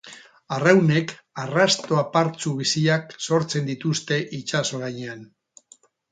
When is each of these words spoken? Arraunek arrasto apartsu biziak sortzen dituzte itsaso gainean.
Arraunek 0.55 1.11
arrasto 1.41 1.99
apartsu 2.03 2.53
biziak 2.61 3.13
sortzen 3.25 3.67
dituzte 3.67 4.17
itsaso 4.39 4.81
gainean. 4.85 5.21